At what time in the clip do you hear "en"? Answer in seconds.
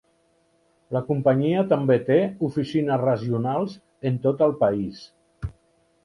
4.11-4.17